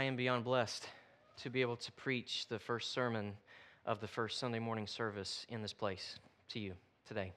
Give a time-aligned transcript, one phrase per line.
[0.00, 0.88] I am beyond blessed
[1.42, 3.34] to be able to preach the first sermon
[3.84, 6.18] of the first Sunday morning service in this place
[6.48, 6.72] to you
[7.06, 7.34] today.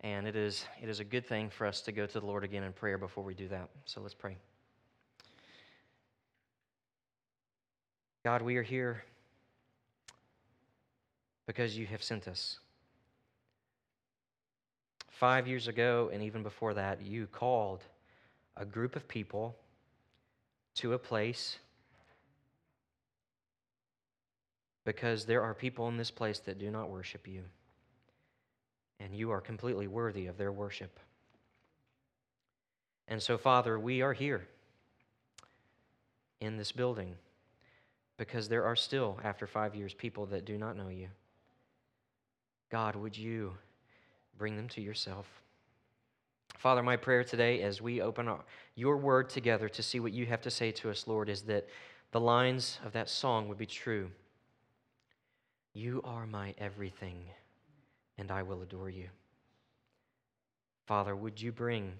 [0.00, 2.44] And it is, it is a good thing for us to go to the Lord
[2.44, 3.68] again in prayer before we do that.
[3.84, 4.38] So let's pray.
[8.24, 9.04] God, we are here
[11.46, 12.58] because you have sent us.
[15.10, 17.84] Five years ago, and even before that, you called
[18.56, 19.54] a group of people
[20.76, 21.58] to a place
[24.84, 27.42] because there are people in this place that do not worship you,
[29.00, 30.98] and you are completely worthy of their worship.
[33.08, 34.46] And so, Father, we are here
[36.40, 37.14] in this building
[38.16, 41.08] because there are still, after five years, people that do not know you.
[42.70, 43.52] God, would you
[44.38, 45.26] bring them to yourself?
[46.56, 48.40] Father, my prayer today as we open our,
[48.76, 51.68] your word together to see what you have to say to us, Lord, is that
[52.12, 54.10] the lines of that song would be true.
[55.74, 57.24] You are my everything,
[58.18, 59.08] and I will adore you.
[60.86, 61.92] Father, would you bring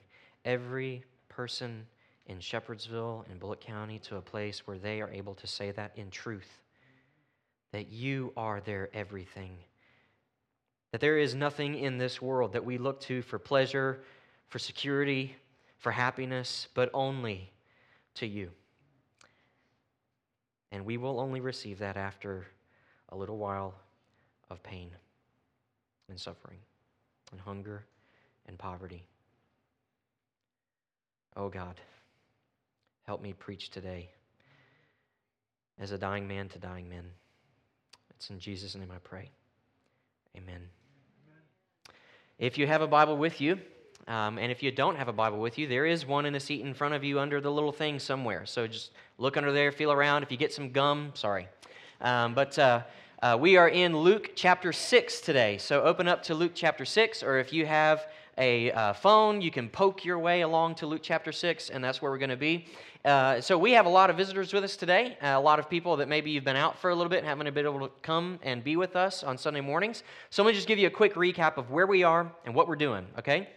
[0.45, 1.87] every person
[2.27, 5.93] in Shepherdsville and Bullitt County to a place where they are able to say that
[5.97, 6.61] in truth?
[7.73, 9.57] That you are their everything.
[10.91, 14.03] That there is nothing in this world that we look to for pleasure
[14.53, 15.35] for security,
[15.79, 17.51] for happiness, but only
[18.17, 18.51] to you.
[20.71, 22.47] And we will only receive that after
[23.13, 23.75] a little while
[24.51, 24.91] of pain
[26.09, 26.59] and suffering
[27.31, 27.85] and hunger
[28.47, 29.05] and poverty.
[31.37, 31.81] Oh God,
[33.07, 34.09] help me preach today
[35.79, 37.05] as a dying man to dying men.
[38.17, 39.31] It's in Jesus' name I pray.
[40.37, 40.63] Amen.
[42.39, 43.59] If you have a Bible with you,
[44.09, 46.41] um, and if you don't have a Bible with you, there is one in the
[46.41, 48.47] seat in front of you under the little thing somewhere.
[48.47, 50.23] So just look under there, feel around.
[50.23, 51.47] If you get some gum, sorry.
[52.01, 52.83] Um, but uh,
[53.23, 55.57] uh, we are in Luke chapter 6 today.
[55.57, 59.53] So open up to Luke chapter 6, or if you have a uh, phone, you
[59.53, 62.37] can poke your way along to Luke chapter 6, and that's where we're going to
[62.37, 62.67] be.
[63.05, 65.71] Uh, so we have a lot of visitors with us today, uh, a lot of
[65.71, 67.93] people that maybe you've been out for a little bit and haven't been able to
[68.03, 70.03] come and be with us on Sunday mornings.
[70.31, 72.67] So let me just give you a quick recap of where we are and what
[72.67, 73.49] we're doing, okay?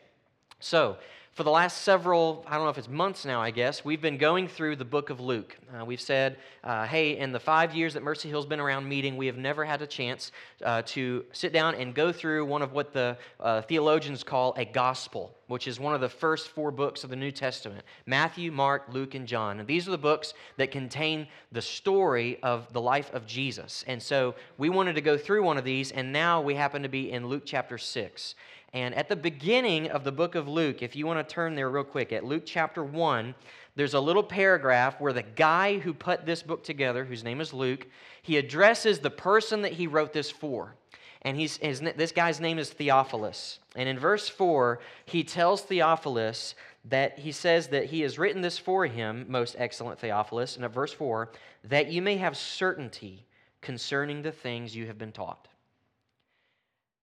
[0.60, 0.98] So,
[1.36, 4.18] for the last several, I don't know if it's months now, I guess, we've been
[4.18, 5.58] going through the book of Luke.
[5.78, 9.18] Uh, we've said, uh, hey, in the five years that Mercy Hill's been around meeting,
[9.18, 10.32] we have never had a chance
[10.64, 14.64] uh, to sit down and go through one of what the uh, theologians call a
[14.64, 18.84] gospel, which is one of the first four books of the New Testament Matthew, Mark,
[18.90, 19.60] Luke, and John.
[19.60, 23.84] And these are the books that contain the story of the life of Jesus.
[23.88, 26.90] And so we wanted to go through one of these, and now we happen to
[26.90, 28.36] be in Luke chapter 6.
[28.76, 31.70] And at the beginning of the book of Luke, if you want to turn there
[31.70, 33.34] real quick, at Luke chapter 1,
[33.78, 37.54] there's a little paragraph where the guy who put this book together, whose name is
[37.54, 37.88] Luke,
[38.22, 40.76] he addresses the person that he wrote this for.
[41.22, 43.60] And he's, his, this guy's name is Theophilus.
[43.78, 46.54] And in verse 4, he tells Theophilus
[46.84, 50.74] that he says that he has written this for him, most excellent Theophilus, and at
[50.74, 51.32] verse 4,
[51.64, 53.26] that you may have certainty
[53.62, 55.48] concerning the things you have been taught.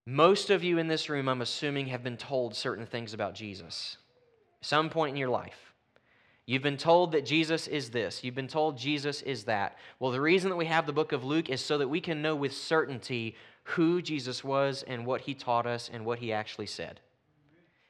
[0.05, 3.99] Most of you in this room, I'm assuming, have been told certain things about Jesus.
[4.61, 5.73] Some point in your life.
[6.45, 8.25] You've been told that Jesus is this.
[8.25, 9.77] You've been told Jesus is that.
[10.01, 12.21] Well, the reason that we have the book of Luke is so that we can
[12.21, 16.67] know with certainty who Jesus was and what he taught us and what he actually
[16.67, 17.01] said.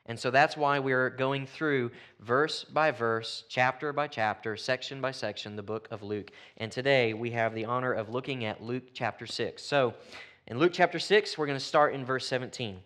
[0.05, 5.12] And so that's why we're going through verse by verse, chapter by chapter, section by
[5.12, 6.31] section, the book of Luke.
[6.58, 9.62] And today we have the honor of looking at Luke chapter 6.
[9.62, 9.94] So,
[10.47, 12.81] in Luke chapter 6, we're going to start in verse 17.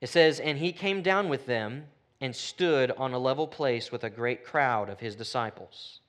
[0.00, 1.84] It says, And he came down with them
[2.20, 6.00] and stood on a level place with a great crowd of his disciples,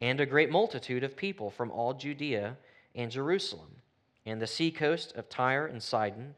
[0.00, 2.56] and a great multitude of people from all Judea
[2.94, 3.76] and Jerusalem,
[4.24, 6.34] and the seacoast of Tyre and Sidon,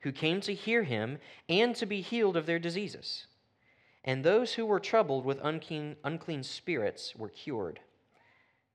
[0.00, 1.18] who came to hear him
[1.48, 3.26] and to be healed of their diseases.
[4.04, 7.80] And those who were troubled with unclean, unclean spirits were cured.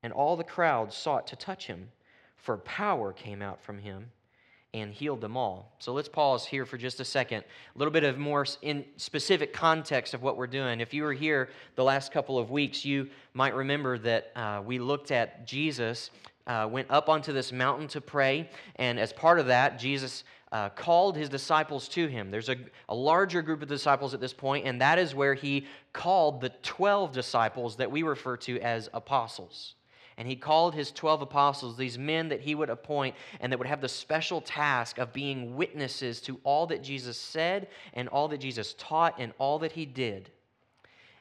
[0.01, 1.89] And all the crowd sought to touch him
[2.45, 4.11] for power came out from him
[4.73, 5.73] and healed them all.
[5.79, 7.43] So let's pause here for just a second.
[7.75, 10.79] A little bit of more in specific context of what we're doing.
[10.79, 14.77] If you were here the last couple of weeks, you might remember that uh, we
[14.77, 16.11] looked at Jesus
[16.47, 20.69] uh, went up onto this mountain to pray, and as part of that, Jesus uh,
[20.69, 22.29] called his disciples to him.
[22.29, 22.57] There's a,
[22.87, 26.49] a larger group of disciples at this point, and that is where he called the
[26.61, 29.73] 12 disciples that we refer to as apostles.
[30.17, 33.67] And he called his 12 apostles, these men that he would appoint and that would
[33.67, 38.39] have the special task of being witnesses to all that Jesus said and all that
[38.39, 40.31] Jesus taught and all that he did.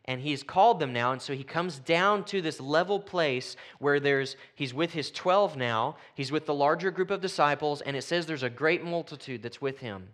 [0.07, 3.99] and he's called them now and so he comes down to this level place where
[3.99, 8.03] there's he's with his 12 now he's with the larger group of disciples and it
[8.03, 10.09] says there's a great multitude that's with him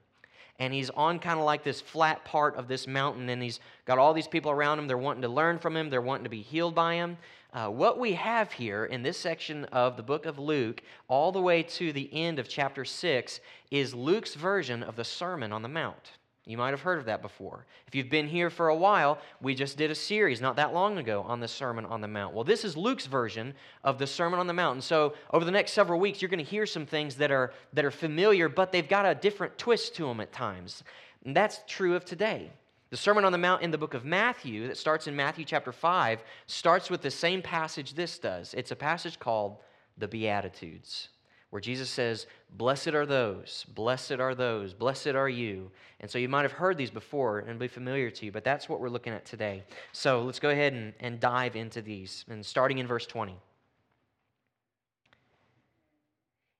[0.60, 3.98] and he's on kind of like this flat part of this mountain and he's got
[3.98, 6.42] all these people around him they're wanting to learn from him they're wanting to be
[6.42, 7.16] healed by him
[7.52, 11.40] uh, what we have here in this section of the book of luke all the
[11.40, 15.68] way to the end of chapter 6 is luke's version of the sermon on the
[15.68, 16.12] mount
[16.50, 17.66] you might have heard of that before.
[17.86, 20.98] If you've been here for a while, we just did a series not that long
[20.98, 22.34] ago on the Sermon on the Mount.
[22.34, 23.54] Well, this is Luke's version
[23.84, 24.74] of the Sermon on the Mount.
[24.74, 27.52] And so, over the next several weeks, you're going to hear some things that are,
[27.74, 30.82] that are familiar, but they've got a different twist to them at times.
[31.24, 32.50] And that's true of today.
[32.90, 35.72] The Sermon on the Mount in the book of Matthew, that starts in Matthew chapter
[35.72, 38.52] 5, starts with the same passage this does.
[38.54, 39.58] It's a passage called
[39.96, 41.08] the Beatitudes
[41.50, 45.70] where Jesus says, Blessed are those, blessed are those, blessed are you.
[46.00, 48.68] And so you might have heard these before and be familiar to you, but that's
[48.68, 49.64] what we're looking at today.
[49.92, 52.24] So let's go ahead and, and dive into these.
[52.28, 53.36] And starting in verse 20.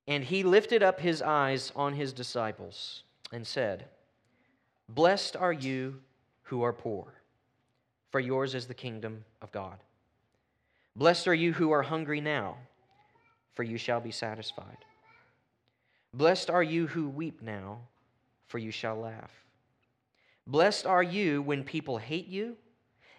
[0.07, 3.85] And he lifted up his eyes on his disciples and said,
[4.89, 6.01] Blessed are you
[6.51, 7.11] who are poor,
[8.11, 9.79] for yours is the kingdom of God.
[10.95, 12.57] Blessed are you who are hungry now
[13.53, 14.77] for you shall be satisfied.
[16.13, 17.79] Blessed are you who weep now,
[18.47, 19.31] for you shall laugh.
[20.47, 22.57] Blessed are you when people hate you,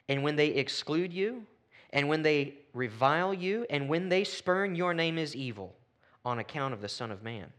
[0.09, 1.47] and when they exclude you,
[1.91, 5.75] and when they revile you, and when they spurn your name as evil
[6.25, 7.53] on account of the Son of Man.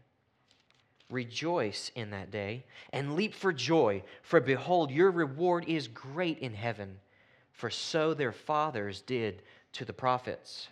[1.10, 6.54] Rejoice in that day and leap for joy, for behold, your reward is great in
[6.54, 6.98] heaven,
[7.52, 9.42] for so their fathers did
[9.72, 10.68] to the prophets.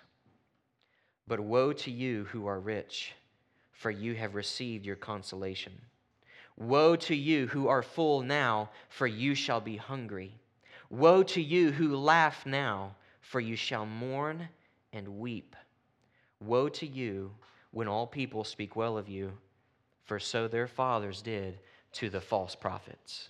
[1.26, 3.12] But woe to you who are rich,
[3.72, 5.72] for you have received your consolation.
[6.56, 10.34] Woe to you who are full now, for you shall be hungry.
[10.90, 14.48] Woe to you who laugh now, for you shall mourn
[14.92, 15.56] and weep.
[16.40, 17.32] Woe to you
[17.70, 19.32] when all people speak well of you,
[20.04, 21.58] for so their fathers did
[21.92, 23.28] to the false prophets.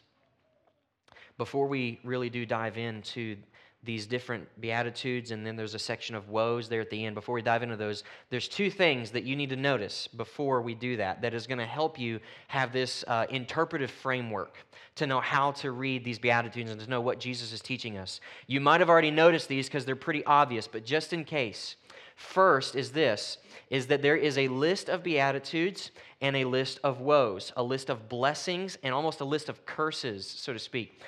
[1.39, 3.37] Before we really do dive into
[3.85, 7.35] these different beatitudes and then there's a section of woes there at the end before
[7.35, 10.97] we dive into those there's two things that you need to notice before we do
[10.97, 14.57] that that is going to help you have this uh, interpretive framework
[14.95, 18.21] to know how to read these beatitudes and to know what jesus is teaching us
[18.47, 21.75] you might have already noticed these because they're pretty obvious but just in case
[22.17, 23.39] first is this
[23.71, 27.91] is that there is a list of beatitudes and a list of woes a list
[27.91, 31.01] of blessings and almost a list of curses so to speak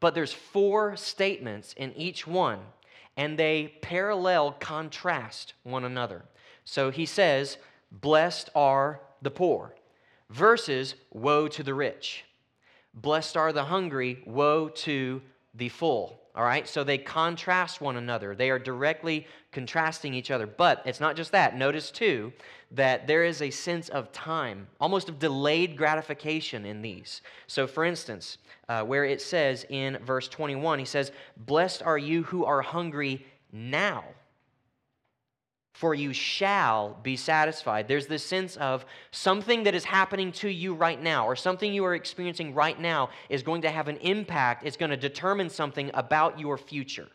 [0.00, 2.60] but there's four statements in each one,
[3.16, 6.24] and they parallel contrast one another.
[6.64, 7.58] So he says,
[7.90, 9.74] Blessed are the poor,
[10.30, 12.24] versus woe to the rich.
[12.94, 15.22] Blessed are the hungry, woe to
[15.54, 16.20] the full.
[16.34, 18.34] All right, so they contrast one another.
[18.34, 20.46] They are directly contrasting each other.
[20.46, 21.56] But it's not just that.
[21.56, 22.32] Notice, too,
[22.70, 27.22] that there is a sense of time, almost of delayed gratification in these.
[27.46, 28.38] So, for instance,
[28.68, 33.26] uh, where it says in verse 21, he says, Blessed are you who are hungry
[33.52, 34.04] now
[35.78, 37.86] for you shall be satisfied.
[37.86, 41.84] There's this sense of something that is happening to you right now, or something you
[41.84, 44.66] are experiencing right now, is going to have an impact.
[44.66, 47.06] It's going to determine something about your future.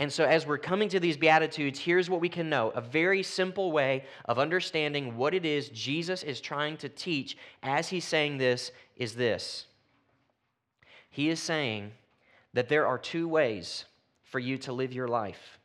[0.00, 3.22] And so, as we're coming to these Beatitudes, here's what we can know a very
[3.22, 8.38] simple way of understanding what it is Jesus is trying to teach as he's saying
[8.38, 9.66] this is this.
[11.08, 11.92] He is saying
[12.54, 13.84] that there are two ways
[14.24, 15.57] for you to live your life.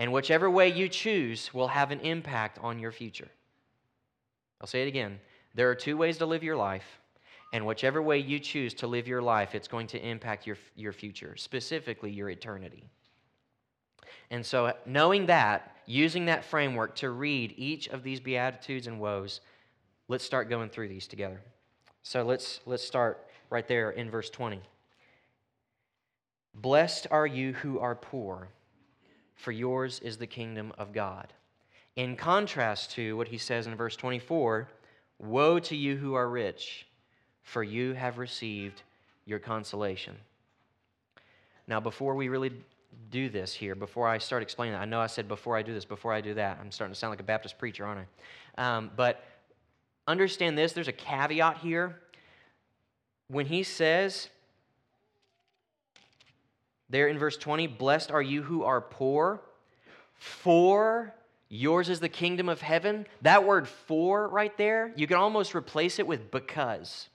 [0.00, 3.28] And whichever way you choose will have an impact on your future.
[4.58, 5.20] I'll say it again.
[5.54, 6.86] There are two ways to live your life,
[7.52, 10.94] and whichever way you choose to live your life, it's going to impact your, your
[10.94, 12.88] future, specifically your eternity.
[14.30, 19.42] And so, knowing that, using that framework to read each of these beatitudes and woes,
[20.08, 21.42] let's start going through these together.
[22.02, 24.62] So let's let's start right there in verse 20.
[26.54, 28.48] Blessed are you who are poor
[29.40, 31.32] for yours is the kingdom of God.
[31.96, 34.68] In contrast to what he says in verse 24
[35.18, 36.86] Woe to you who are rich,
[37.42, 38.82] for you have received
[39.26, 40.16] your consolation.
[41.66, 42.52] Now, before we really
[43.10, 45.74] do this here, before I start explaining that, I know I said before I do
[45.74, 48.06] this, before I do that, I'm starting to sound like a Baptist preacher, aren't
[48.56, 48.76] I?
[48.76, 49.22] Um, but
[50.06, 52.00] understand this there's a caveat here.
[53.28, 54.28] When he says,
[56.90, 59.40] there in verse 20, blessed are you who are poor,
[60.16, 61.14] for
[61.48, 63.06] yours is the kingdom of heaven.
[63.22, 67.08] That word for right there, you can almost replace it with because.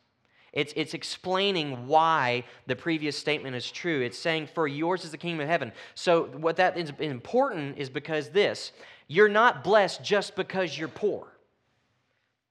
[0.54, 4.02] It's, it's explaining why the previous statement is true.
[4.02, 5.74] It's saying, For yours is the kingdom of heaven.
[5.96, 8.72] So, what that is important is because this
[9.08, 11.28] you're not blessed just because you're poor.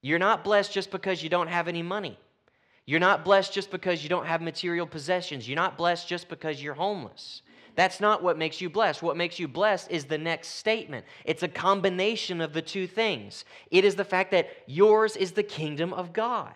[0.02, 2.19] You're not blessed just because you don't have any money.
[2.86, 5.48] You're not blessed just because you don't have material possessions.
[5.48, 7.42] You're not blessed just because you're homeless.
[7.76, 9.02] That's not what makes you blessed.
[9.02, 11.04] What makes you blessed is the next statement.
[11.24, 13.44] It's a combination of the two things.
[13.70, 16.54] It is the fact that yours is the kingdom of God.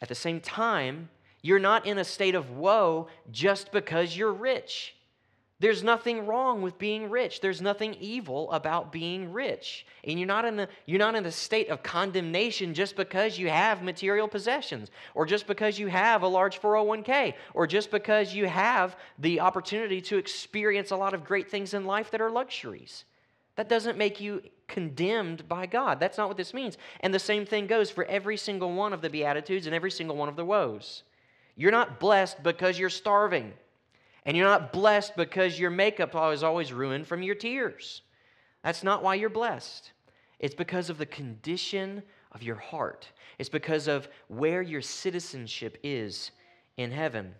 [0.00, 1.10] At the same time,
[1.42, 4.94] you're not in a state of woe just because you're rich.
[5.60, 7.40] There's nothing wrong with being rich.
[7.40, 9.86] There's nothing evil about being rich.
[10.02, 13.48] And you're not in a, you're not in a state of condemnation just because you
[13.48, 18.46] have material possessions, or just because you have a large 401k, or just because you
[18.48, 23.04] have the opportunity to experience a lot of great things in life that are luxuries.
[23.56, 26.00] That doesn't make you condemned by God.
[26.00, 26.76] That's not what this means.
[27.00, 30.16] And the same thing goes for every single one of the Beatitudes and every single
[30.16, 31.04] one of the woes.
[31.54, 33.52] You're not blessed because you're starving.
[34.26, 38.02] And you're not blessed because your makeup is always ruined from your tears.
[38.62, 39.92] That's not why you're blessed.
[40.38, 42.02] It's because of the condition
[42.32, 46.32] of your heart, it's because of where your citizenship is
[46.76, 47.34] in heaven.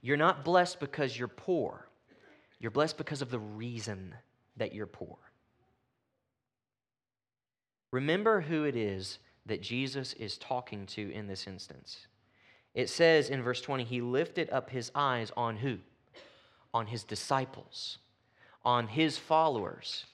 [0.00, 1.88] You're not blessed because you're poor,
[2.58, 4.14] you're blessed because of the reason
[4.56, 5.16] that you're poor.
[7.92, 12.06] Remember who it is that Jesus is talking to in this instance.
[12.74, 15.78] It says in verse 20, he lifted up his eyes on who?
[16.72, 17.98] On his disciples,
[18.64, 20.06] on his followers.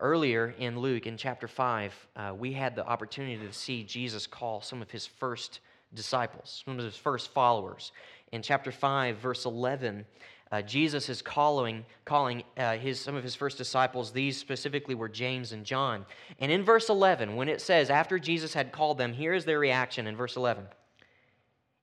[0.00, 4.60] Earlier in Luke, in chapter 5, uh, we had the opportunity to see Jesus call
[4.60, 5.60] some of his first
[5.94, 7.92] disciples, some of his first followers.
[8.30, 10.04] In chapter 5, verse 11,
[10.52, 14.12] uh, Jesus is calling, calling uh, his, some of his first disciples.
[14.12, 16.06] These specifically were James and John.
[16.38, 19.58] And in verse 11, when it says, after Jesus had called them, here is their
[19.58, 20.64] reaction in verse 11.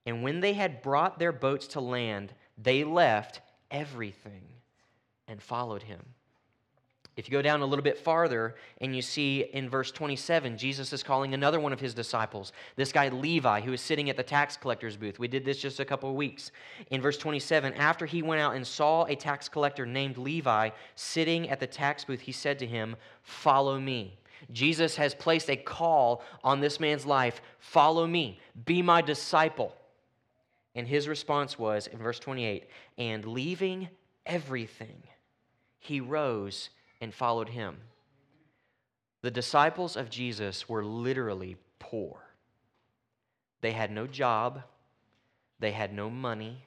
[0.06, 4.44] And when they had brought their boats to land, they left everything
[5.28, 6.02] and followed him.
[7.16, 10.92] If you go down a little bit farther and you see in verse 27, Jesus
[10.92, 14.24] is calling another one of his disciples, this guy Levi, who is sitting at the
[14.24, 15.18] tax collector's booth.
[15.18, 16.52] We did this just a couple of weeks.
[16.92, 21.50] In verse 27, after he went out and saw a tax collector named Levi sitting
[21.50, 24.18] at the tax booth, he said to him, Follow me.
[24.52, 29.74] Jesus has placed a call on this man's life Follow me, be my disciple.
[30.76, 32.68] And his response was in verse 28
[32.98, 33.90] and leaving
[34.26, 35.04] everything,
[35.80, 37.78] he rose and followed him.
[39.22, 42.22] The disciples of Jesus were literally poor.
[43.62, 44.62] They had no job,
[45.60, 46.66] they had no money,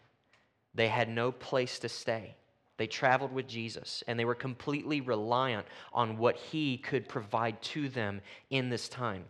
[0.75, 2.35] they had no place to stay.
[2.79, 7.89] They traveled with Jesus and they were completely reliant on what he could provide to
[7.89, 9.25] them in this time.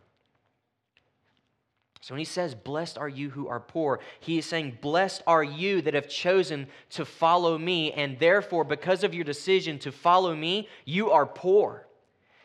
[2.01, 5.43] So when he says, Blessed are you who are poor, he is saying, Blessed are
[5.43, 10.35] you that have chosen to follow me, and therefore, because of your decision to follow
[10.35, 11.88] me, you are poor.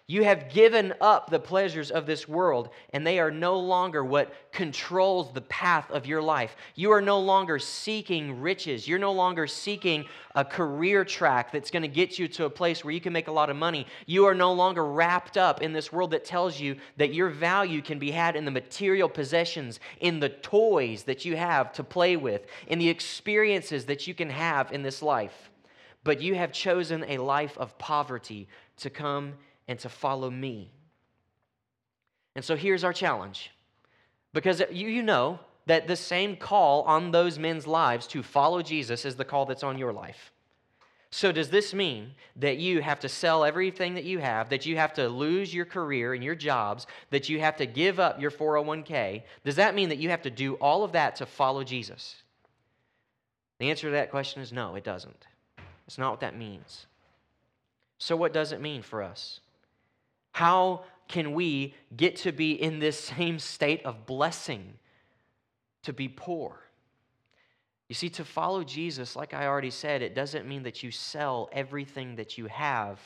[0.05, 4.33] You have given up the pleasures of this world, and they are no longer what
[4.51, 6.57] controls the path of your life.
[6.75, 8.85] You are no longer seeking riches.
[8.85, 10.03] You're no longer seeking
[10.35, 13.29] a career track that's going to get you to a place where you can make
[13.29, 13.87] a lot of money.
[14.05, 17.81] You are no longer wrapped up in this world that tells you that your value
[17.81, 22.17] can be had in the material possessions, in the toys that you have to play
[22.17, 25.49] with, in the experiences that you can have in this life.
[26.03, 29.35] But you have chosen a life of poverty to come
[29.67, 30.71] and to follow me.
[32.35, 33.51] And so here's our challenge.
[34.33, 39.05] Because you, you know that the same call on those men's lives to follow Jesus
[39.05, 40.31] is the call that's on your life.
[41.11, 44.77] So, does this mean that you have to sell everything that you have, that you
[44.77, 48.31] have to lose your career and your jobs, that you have to give up your
[48.31, 49.21] 401k?
[49.45, 52.15] Does that mean that you have to do all of that to follow Jesus?
[53.59, 55.27] The answer to that question is no, it doesn't.
[55.85, 56.87] It's not what that means.
[57.99, 59.39] So, what does it mean for us?
[60.33, 64.73] How can we get to be in this same state of blessing,
[65.83, 66.59] to be poor?
[67.87, 71.49] You see, to follow Jesus, like I already said, it doesn't mean that you sell
[71.51, 72.99] everything that you have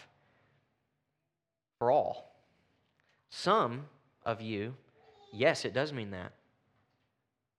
[1.77, 2.33] for all.
[3.29, 3.85] Some
[4.25, 4.73] of you,
[5.33, 6.31] yes, it does mean that.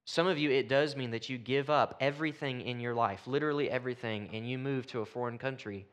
[0.07, 3.71] Some of you, it does mean that you give up everything in your life, literally
[3.71, 5.87] everything, and you move to a foreign country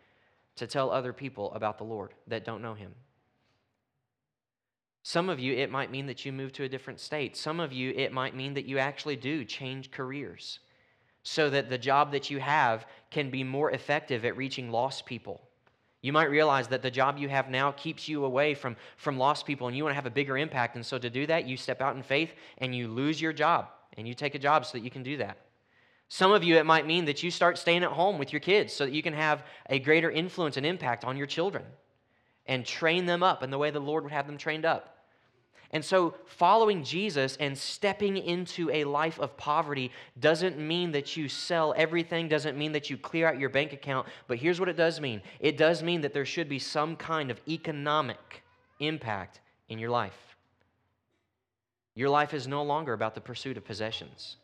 [0.55, 2.96] to tell other people about the Lord that don't know Him.
[5.08, 7.38] Some of you, it might mean that you move to a different state.
[7.38, 10.58] Some of you, it might mean that you actually do change careers
[11.22, 15.44] so that the job that you have can be more effective at reaching lost people.
[16.02, 19.46] You might realize that the job you have now keeps you away from, from lost
[19.46, 20.76] people and you want to have a bigger impact.
[20.76, 23.68] And so to do that, you step out in faith and you lose your job
[23.98, 25.38] and you take a job so that you can do that.
[26.08, 28.74] Some of you, it might mean that you start staying at home with your kids
[28.74, 31.64] so that you can have a greater influence and impact on your children
[32.48, 34.94] and train them up in the way the Lord would have them trained up.
[35.75, 41.27] And so, following Jesus and stepping into a life of poverty doesn't mean that you
[41.27, 44.08] sell everything, doesn't mean that you clear out your bank account.
[44.29, 47.29] But here's what it does mean it does mean that there should be some kind
[47.29, 48.41] of economic
[48.79, 50.38] impact in your life.
[51.94, 54.38] Your life is no longer about the pursuit of possessions.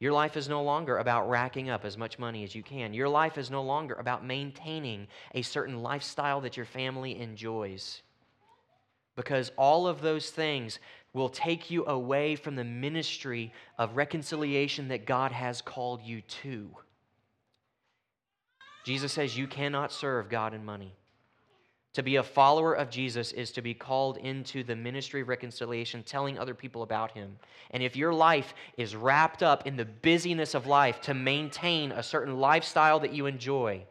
[0.00, 2.92] Your life is no longer about racking up as much money as you can.
[2.92, 8.02] Your life is no longer about maintaining a certain lifestyle that your family enjoys
[9.18, 10.78] because all of those things
[11.12, 16.70] will take you away from the ministry of reconciliation that God has called you to.
[18.84, 20.94] Jesus says you cannot serve God and money.
[21.94, 26.04] To be a follower of Jesus is to be called into the ministry of reconciliation,
[26.04, 27.40] telling other people about Him.
[27.72, 32.04] And if your life is wrapped up in the busyness of life to maintain a
[32.04, 33.82] certain lifestyle that you enjoy,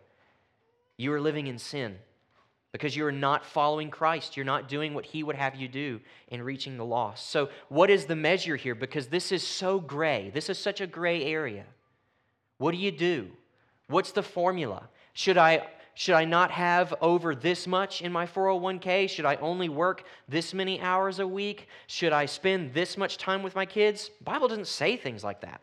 [0.95, 1.97] you are living in sin
[2.77, 4.37] because you're not following Christ.
[4.37, 7.31] You're not doing what He would have you do in reaching the lost.
[7.31, 8.75] So, what is the measure here?
[8.75, 10.29] Because this is so gray.
[10.31, 11.65] This is such a gray area.
[12.59, 13.31] What do you do?
[13.87, 14.89] What's the formula?
[15.13, 19.09] Should I, should I not have over this much in my 401k?
[19.09, 21.67] Should I only work this many hours a week?
[21.87, 24.11] Should I spend this much time with my kids?
[24.23, 25.61] Bible doesn't say things like that.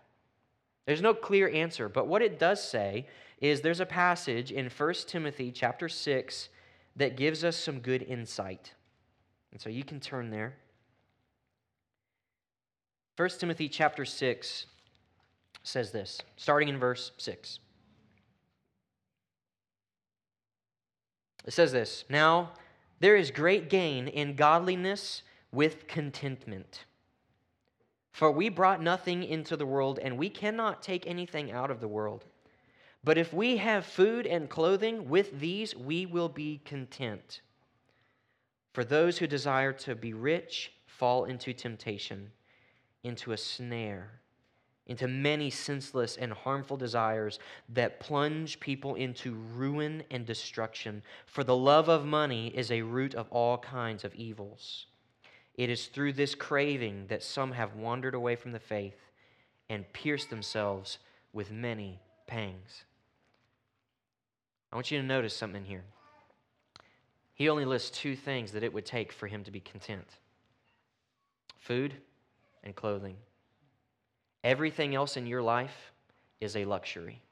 [0.86, 3.06] There's no clear answer, but what it does say
[3.40, 6.48] is there's a passage in 1 Timothy chapter 6
[6.96, 8.72] that gives us some good insight.
[9.52, 10.54] And so you can turn there.
[13.16, 14.66] 1 Timothy chapter 6
[15.62, 17.58] says this, starting in verse 6.
[21.46, 22.50] It says this Now
[23.00, 26.84] there is great gain in godliness with contentment.
[28.12, 31.88] For we brought nothing into the world, and we cannot take anything out of the
[31.88, 32.24] world.
[33.04, 37.42] But if we have food and clothing, with these we will be content.
[38.72, 42.32] For those who desire to be rich fall into temptation,
[43.02, 44.20] into a snare,
[44.86, 47.38] into many senseless and harmful desires
[47.68, 51.02] that plunge people into ruin and destruction.
[51.26, 54.86] For the love of money is a root of all kinds of evils.
[55.54, 58.98] It is through this craving that some have wandered away from the faith
[59.70, 60.98] and pierced themselves
[61.32, 62.84] with many pangs.
[64.74, 65.84] I want you to notice something here.
[67.34, 70.08] He only lists two things that it would take for him to be content
[71.60, 71.94] food
[72.64, 73.14] and clothing.
[74.42, 75.92] Everything else in your life
[76.40, 77.22] is a luxury.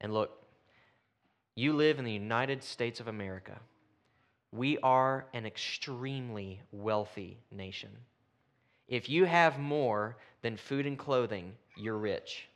[0.00, 0.42] And look,
[1.54, 3.60] you live in the United States of America.
[4.50, 7.90] We are an extremely wealthy nation.
[8.88, 12.47] If you have more than food and clothing, you're rich.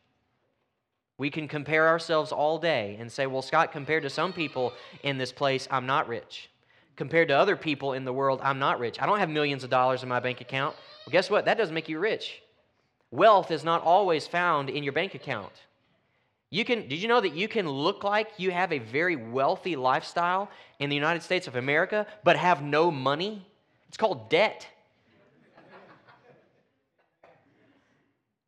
[1.22, 4.72] We can compare ourselves all day and say, well, Scott, compared to some people
[5.04, 6.50] in this place, I'm not rich.
[6.96, 9.00] Compared to other people in the world, I'm not rich.
[9.00, 10.74] I don't have millions of dollars in my bank account.
[11.06, 11.44] Well, guess what?
[11.44, 12.42] That doesn't make you rich.
[13.12, 15.52] Wealth is not always found in your bank account.
[16.50, 19.76] You can, did you know that you can look like you have a very wealthy
[19.76, 23.46] lifestyle in the United States of America, but have no money?
[23.86, 24.66] It's called debt.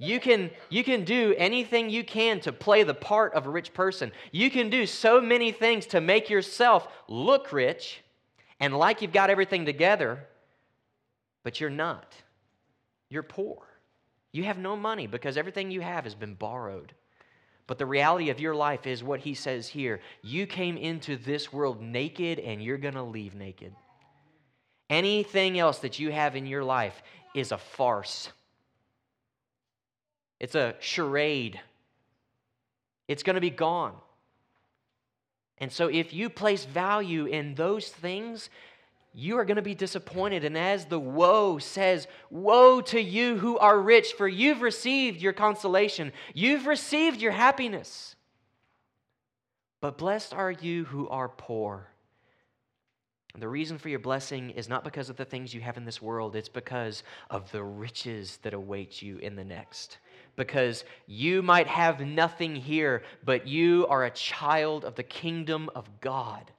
[0.05, 3.73] You can, you can do anything you can to play the part of a rich
[3.73, 4.13] person.
[4.33, 8.03] You can do so many things to make yourself look rich
[8.61, 10.27] and like you've got everything together,
[11.43, 12.15] but you're not.
[13.09, 13.63] You're poor.
[14.33, 16.93] You have no money because everything you have has been borrowed.
[17.67, 21.53] But the reality of your life is what he says here you came into this
[21.53, 23.75] world naked and you're going to leave naked.
[24.91, 27.03] Anything else that you have in your life
[27.35, 28.29] is a farce.
[30.45, 31.59] It's a charade.
[33.09, 33.95] It's going to be gone.
[35.57, 38.51] And so, if you place value in those things,
[39.15, 40.45] you are going to be disappointed.
[40.45, 45.33] And as the woe says, Woe to you who are rich, for you've received your
[45.33, 48.15] consolation, you've received your happiness.
[49.81, 51.89] But blessed are you who are poor.
[53.33, 55.87] And the reason for your blessing is not because of the things you have in
[55.87, 59.97] this world, it's because of the riches that await you in the next
[60.37, 65.89] because you might have nothing here, but you are a child of the kingdom of
[66.01, 66.51] God.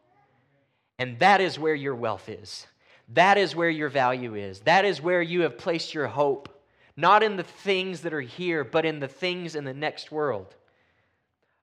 [0.98, 2.68] And that is where your wealth is.
[3.14, 4.62] That is where your value is.
[4.62, 6.50] That is where you have placed your hope,
[6.96, 10.56] not in the things that are here, but in the things in the next world.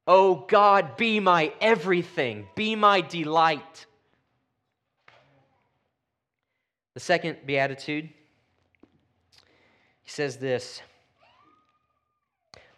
[0.06, 3.86] Oh God, be my everything, be my delight.
[6.94, 8.10] The second beatitude,
[10.02, 10.82] he says this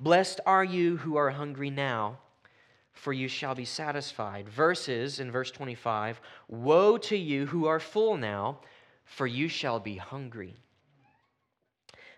[0.01, 2.19] Blessed are you who are hungry now,
[2.93, 4.49] for you shall be satisfied.
[4.49, 8.61] Verses in verse 25 Woe to you who are full now,
[9.05, 10.57] for you shall be hungry.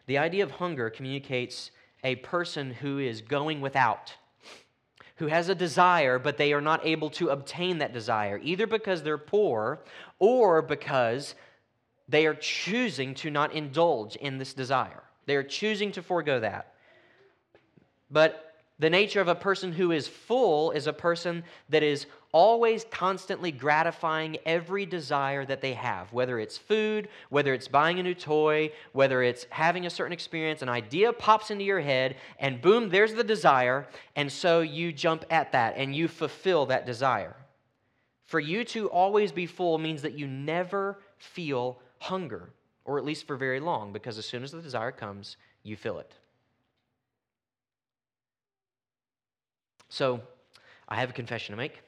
[0.07, 1.71] The idea of hunger communicates
[2.05, 4.15] a person who is going without,
[5.17, 9.03] who has a desire, but they are not able to obtain that desire, either because
[9.03, 9.81] they're poor
[10.19, 11.35] or because
[12.09, 15.03] they are choosing to not indulge in this desire.
[15.27, 16.75] They are choosing to forego that.
[18.11, 22.85] But the nature of a person who is full is a person that is always
[22.91, 28.15] constantly gratifying every desire that they have, whether it's food, whether it's buying a new
[28.15, 32.91] toy, whether it's having a certain experience, an idea pops into your head, and boom,
[32.91, 37.35] there's the desire, and so you jump at that and you fulfill that desire.
[38.27, 42.51] For you to always be full means that you never feel hunger,
[42.85, 45.99] or at least for very long, because as soon as the desire comes, you feel
[45.99, 46.13] it.
[49.97, 50.21] So,
[50.91, 51.81] I have a confession to make.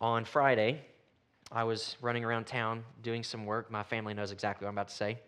[0.00, 0.82] On Friday,
[1.50, 3.72] I was running around town doing some work.
[3.72, 5.18] My family knows exactly what I'm about to say.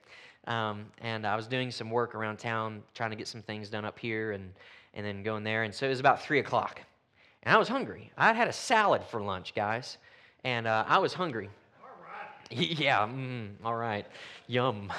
[0.47, 3.85] Um, and I was doing some work around town, trying to get some things done
[3.85, 4.53] up here and,
[4.95, 5.65] and then going there.
[5.65, 6.81] And so it was about 3 o'clock.
[7.43, 8.13] And I was hungry.
[8.17, 9.99] I had a salad for lunch, guys.
[10.45, 11.51] And uh, I was hungry.
[12.55, 14.07] Yeah, mm, all right,
[14.47, 14.93] yum.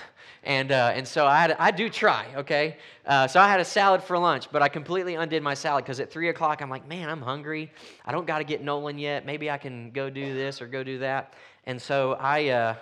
[0.44, 2.78] And, uh, and so I, had, I do try, okay?
[3.06, 6.00] Uh, so I had a salad for lunch, but I completely undid my salad because
[6.02, 7.72] at 3 o'clock I'm like, man, I'm hungry.
[8.06, 9.26] I don't got to get Nolan yet.
[9.26, 11.34] Maybe I can go do this or go do that.
[11.65, 12.76] And so I, uh,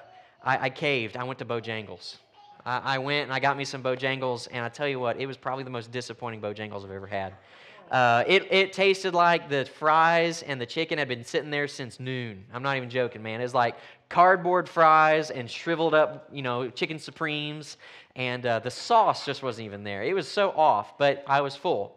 [0.43, 1.17] I, I, caved.
[1.17, 2.17] I went to Bojangles.
[2.65, 5.27] I, I went and I got me some Bojangles, and I tell you what, it
[5.27, 7.33] was probably the most disappointing Bojangles I've ever had.
[7.93, 11.99] Uh, it, it tasted like the fries and the chicken had been sitting there since
[11.99, 12.43] noon.
[12.51, 13.39] I'm not even joking, man.
[13.39, 13.75] It's like
[14.10, 17.77] cardboard fries and shriveled up, you know, chicken supremes,
[18.15, 20.01] and uh, the sauce just wasn't even there.
[20.01, 21.95] It was so off, but I was full.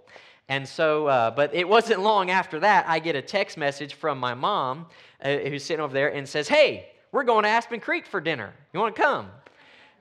[0.51, 4.19] And so, uh, but it wasn't long after that, I get a text message from
[4.19, 4.85] my mom
[5.23, 8.53] uh, who's sitting over there and says, Hey, we're going to Aspen Creek for dinner.
[8.75, 9.31] You want to come?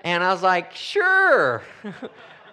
[0.01, 1.63] And I was like, Sure.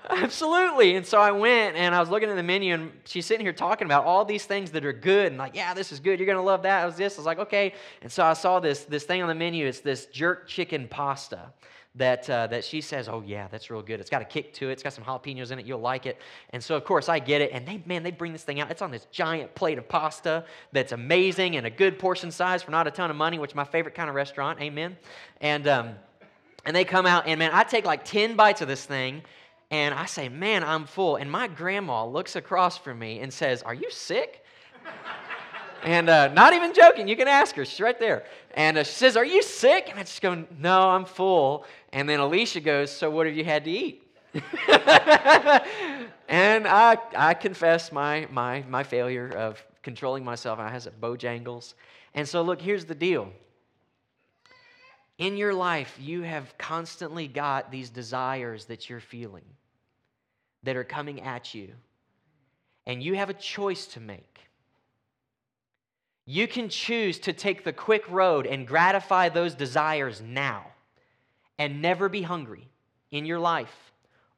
[0.10, 0.96] Absolutely.
[0.96, 3.52] And so I went and I was looking at the menu, and she's sitting here
[3.52, 5.28] talking about all these things that are good.
[5.28, 6.18] And like, yeah, this is good.
[6.18, 6.82] You're to love that.
[6.82, 7.16] I was this.
[7.16, 7.74] I was like, okay.
[8.02, 9.66] And so I saw this, this thing on the menu.
[9.66, 11.52] It's this jerk chicken pasta
[11.94, 14.00] that, uh, that she says, oh, yeah, that's real good.
[14.00, 14.72] It's got a kick to it.
[14.72, 15.66] It's got some jalapenos in it.
[15.66, 16.18] You'll like it.
[16.50, 17.50] And so, of course, I get it.
[17.52, 18.70] And they, man, they bring this thing out.
[18.70, 22.70] It's on this giant plate of pasta that's amazing and a good portion size for
[22.70, 24.60] not a ton of money, which is my favorite kind of restaurant.
[24.60, 24.96] Amen.
[25.40, 25.94] And, um,
[26.64, 29.22] and they come out, and man, I take like 10 bites of this thing
[29.72, 31.16] and I say, Man, I'm full.
[31.16, 34.44] And my grandma looks across from me and says, Are you sick?
[35.82, 37.64] and uh, not even joking, you can ask her.
[37.64, 38.24] She's right there.
[38.54, 39.88] And uh, she says, Are you sick?
[39.88, 41.64] And I just go, No, I'm full.
[41.92, 44.06] And then Alicia goes, So what have you had to eat?
[46.28, 50.58] and I, I confess my, my, my failure of controlling myself.
[50.58, 51.74] I has Bojangles.
[52.14, 53.30] And so, look, here's the deal.
[55.16, 59.44] In your life, you have constantly got these desires that you're feeling
[60.62, 61.70] that are coming at you.
[62.86, 64.40] And you have a choice to make.
[66.24, 70.66] You can choose to take the quick road and gratify those desires now
[71.58, 72.68] and never be hungry
[73.10, 73.92] in your life.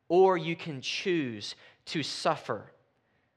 [0.09, 1.55] Or you can choose
[1.87, 2.73] to suffer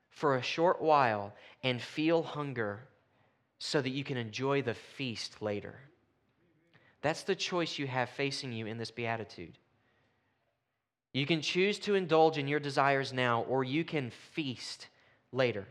[0.09, 2.79] for a short while and feel hunger
[3.59, 5.75] so that you can enjoy the feast later.
[7.01, 9.57] That's the choice you have facing you in this beatitude.
[11.17, 14.85] You can choose to indulge in your desires now, or you can feast
[15.31, 15.67] later.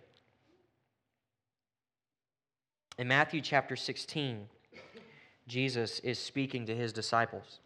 [2.99, 4.49] In Matthew chapter 16,
[5.47, 7.61] Jesus is speaking to his disciples.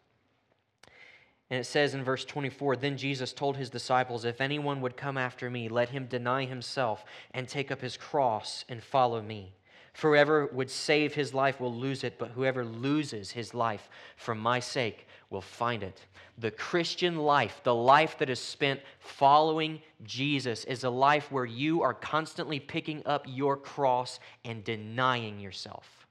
[1.49, 5.17] And it says in verse 24 Then Jesus told his disciples, If anyone would come
[5.17, 9.55] after me, let him deny himself and take up his cross and follow me.
[9.93, 14.35] For whoever would save his life will lose it, but whoever loses his life for
[14.35, 16.07] my sake will find it.
[16.39, 21.83] The Christian life, the life that is spent following Jesus, is a life where you
[21.83, 26.07] are constantly picking up your cross and denying yourself.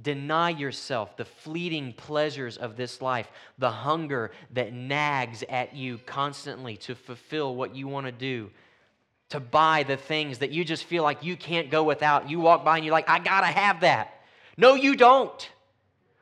[0.00, 6.76] Deny yourself the fleeting pleasures of this life, the hunger that nags at you constantly
[6.78, 8.50] to fulfill what you want to do
[9.30, 12.30] to buy the things that you just feel like you can't go without.
[12.30, 14.20] You walk by and you're like, I gotta have that.
[14.56, 15.50] No, you don't.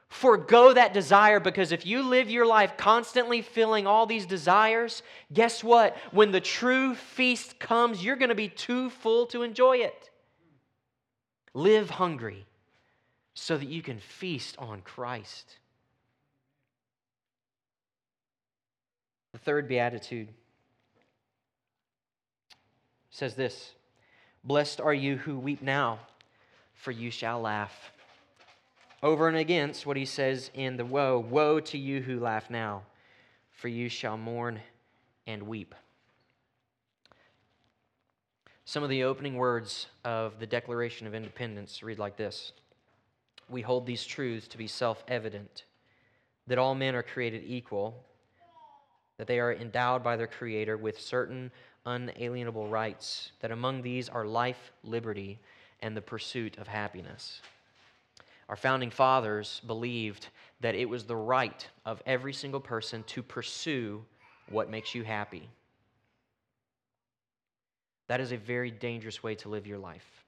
[0.08, 5.62] Forgo that desire because if you live your life constantly filling all these desires, guess
[5.64, 5.96] what?
[6.12, 10.10] When the true feast comes, you're to be too full to enjoy it.
[11.52, 12.46] Live hungry
[13.34, 15.58] so that you can feast on Christ.
[19.32, 20.28] The third beatitude
[23.14, 23.74] says this
[24.42, 26.00] Blessed are you who weep now,
[26.74, 27.92] for you shall laugh.
[29.02, 32.82] Over and against what he says in the woe Woe to you who laugh now,
[33.52, 34.60] for you shall mourn
[35.26, 35.74] and weep.
[38.64, 42.52] Some of the opening words of the Declaration of Independence read like this
[43.48, 45.64] We hold these truths to be self evident
[46.48, 48.04] that all men are created equal,
[49.18, 51.52] that they are endowed by their Creator with certain
[51.86, 55.38] unalienable rights, that among these are life, liberty,
[55.82, 57.40] and the pursuit of happiness.
[58.48, 60.28] Our founding fathers believed
[60.60, 64.04] that it was the right of every single person to pursue
[64.50, 65.48] what makes you happy.
[68.08, 70.24] That is a very dangerous way to live your life.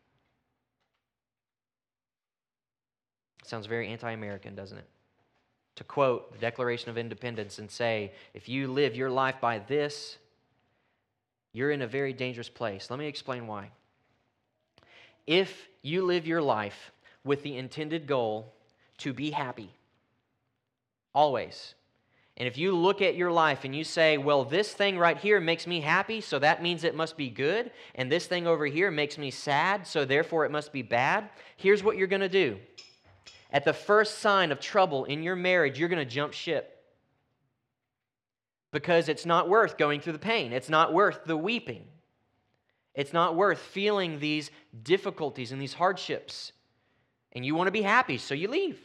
[3.45, 4.88] Sounds very anti American, doesn't it?
[5.77, 10.16] To quote the Declaration of Independence and say, if you live your life by this,
[11.57, 12.90] you're in a very dangerous place.
[12.90, 13.71] Let me explain why.
[15.27, 16.92] If you live your life
[17.25, 18.53] with the intended goal
[18.99, 19.71] to be happy,
[21.14, 21.75] always,
[22.37, 25.40] and if you look at your life and you say, well, this thing right here
[25.40, 28.90] makes me happy, so that means it must be good, and this thing over here
[28.90, 32.59] makes me sad, so therefore it must be bad, here's what you're going to do.
[33.51, 36.76] At the first sign of trouble in your marriage, you're going to jump ship
[38.77, 40.53] because it's not worth going through the pain.
[40.53, 41.87] It's not worth the weeping.
[42.95, 44.51] It's not worth feeling these
[44.83, 46.53] difficulties and these hardships.
[47.33, 48.79] And you want to be happy, so you leave.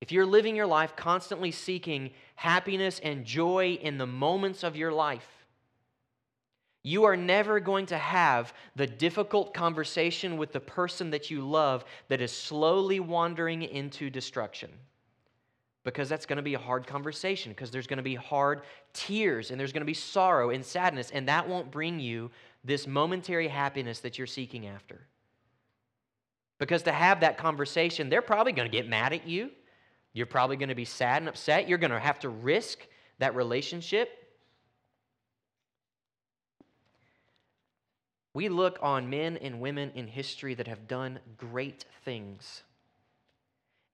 [0.00, 4.90] If you're living your life constantly seeking happiness and joy in the moments of your
[4.90, 5.28] life,
[6.82, 11.84] you are never going to have the difficult conversation with the person that you love
[12.08, 14.70] that is slowly wandering into destruction
[15.84, 19.50] because that's going to be a hard conversation because there's going to be hard tears
[19.50, 22.30] and there's going to be sorrow and sadness and that won't bring you
[22.64, 25.06] this momentary happiness that you're seeking after.
[26.58, 29.50] Because to have that conversation they're probably going to get mad at you.
[30.14, 31.68] You're probably going to be sad and upset.
[31.68, 32.86] You're going to have to risk
[33.18, 34.08] that relationship.
[38.32, 42.62] We look on men and women in history that have done great things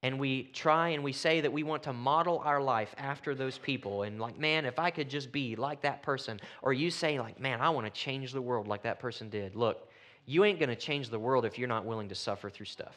[0.02, 3.58] and we try and we say that we want to model our life after those
[3.58, 4.02] people.
[4.02, 7.40] And like man if i could just be like that person or you say like
[7.40, 9.54] man i want to change the world like that person did.
[9.54, 9.88] Look
[10.26, 12.94] you ain't going to change the world if you're not willing to suffer through stuff.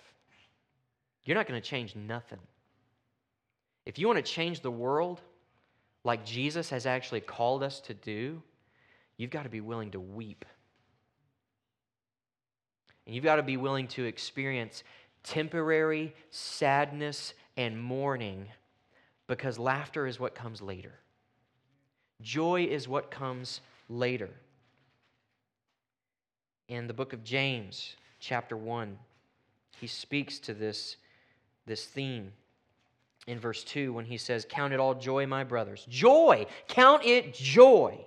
[1.24, 2.40] You're not going to change nothing.
[3.86, 5.22] If you want to change the world
[6.04, 8.42] like jesus has actually called us to do
[9.18, 10.46] you've got to be willing to weep.
[13.06, 14.84] And you've got to be willing to experience
[15.24, 18.48] temporary sadness and mourning
[19.28, 20.94] because laughter is what comes later.
[22.22, 24.30] Joy is what comes later.
[26.68, 28.98] In the book of James, chapter 1,
[29.80, 30.98] he speaks to this,
[31.66, 32.32] this theme
[33.28, 35.86] in verse 2 when he says, Count it all joy, my brothers.
[35.90, 36.46] Joy!
[36.68, 38.00] Count it joy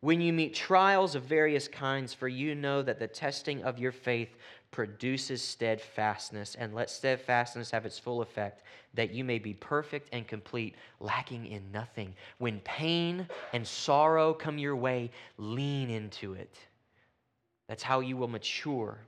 [0.00, 3.92] when you meet trials of various kinds, for you know that the testing of your
[3.92, 4.36] faith
[4.70, 8.62] produces steadfastness, and let steadfastness have its full effect,
[8.94, 12.14] that you may be perfect and complete, lacking in nothing.
[12.38, 16.56] When pain and sorrow come your way, lean into it.
[17.68, 18.98] That's how you will mature.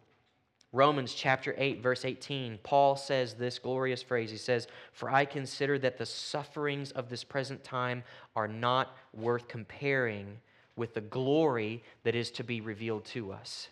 [0.73, 4.31] Romans chapter 8, verse 18, Paul says this glorious phrase.
[4.31, 8.05] He says, For I consider that the sufferings of this present time
[8.37, 10.39] are not worth comparing
[10.77, 13.69] with the glory that is to be revealed to us.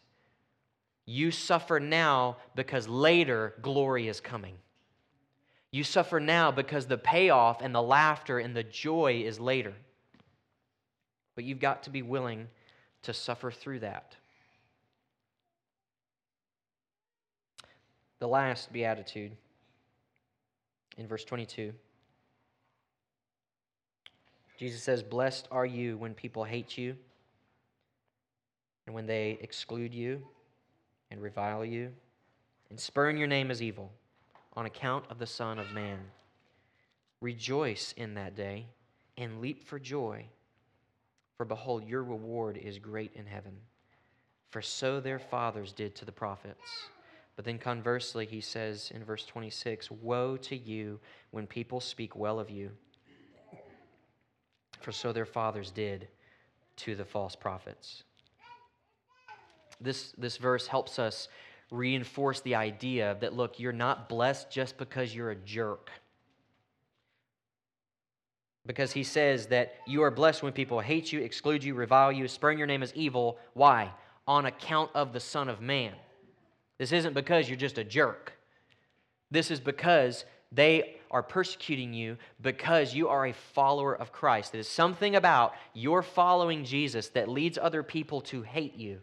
[1.06, 4.56] You suffer now because later glory is coming.
[5.70, 9.72] You suffer now because the payoff and the laughter and the joy is later.
[11.36, 12.48] But you've got to be willing
[13.02, 14.16] to suffer through that.
[18.18, 19.32] The last beatitude
[20.96, 21.72] in verse 22.
[24.58, 26.96] Jesus says, Blessed are you when people hate you
[28.86, 30.22] and when they exclude you
[31.10, 31.92] and revile you
[32.70, 33.92] and spurn your name as evil
[34.56, 35.98] on account of the Son of Man.
[37.20, 38.66] Rejoice in that day
[39.16, 40.24] and leap for joy,
[41.36, 43.52] for behold, your reward is great in heaven.
[44.50, 46.88] For so their fathers did to the prophets.
[47.36, 50.98] But then conversely, he says in verse 26 Woe to you
[51.30, 52.70] when people speak well of you,
[54.80, 56.08] for so their fathers did
[56.76, 58.04] to the false prophets.
[59.80, 61.28] This, this verse helps us
[61.70, 65.90] reinforce the idea that, look, you're not blessed just because you're a jerk.
[68.64, 72.26] Because he says that you are blessed when people hate you, exclude you, revile you,
[72.26, 73.38] spurn your name as evil.
[73.54, 73.90] Why?
[74.26, 75.92] On account of the Son of Man.
[76.78, 78.32] This isn't because you're just a jerk.
[79.30, 84.52] This is because they are persecuting you because you are a follower of Christ.
[84.52, 89.00] There's something about your following Jesus that leads other people to hate you.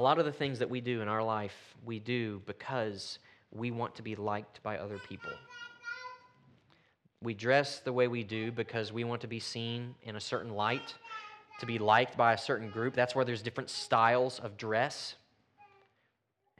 [0.00, 3.18] A lot of the things that we do in our life, we do because
[3.52, 5.30] we want to be liked by other people.
[7.22, 10.54] We dress the way we do because we want to be seen in a certain
[10.54, 10.94] light
[11.58, 12.94] to be liked by a certain group.
[12.94, 15.16] That's where there's different styles of dress.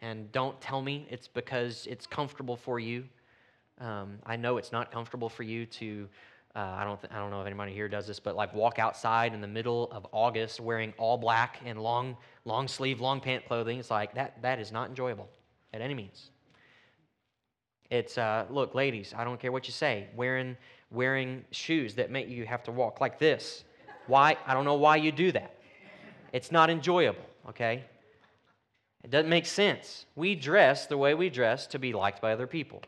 [0.02, 3.06] And don't tell me it's because it's comfortable for you.
[3.78, 6.10] Um, I know it's not comfortable for you to.
[6.54, 7.00] Uh, I don't.
[7.00, 9.48] Th- I don't know if anybody here does this, but like walk outside in the
[9.48, 13.78] middle of August wearing all black and long, long sleeve, long pant clothing.
[13.78, 14.42] It's like that.
[14.42, 15.28] That is not enjoyable,
[15.72, 16.30] at any means.
[17.88, 19.14] It's uh, look, ladies.
[19.16, 20.08] I don't care what you say.
[20.16, 20.56] Wearing
[20.90, 23.62] wearing shoes that make you have to walk like this
[24.10, 24.36] why?
[24.44, 25.54] I don't know why you do that.
[26.32, 27.84] It's not enjoyable, okay?
[29.04, 30.04] It doesn't make sense.
[30.16, 32.82] We dress the way we dress to be liked by other people.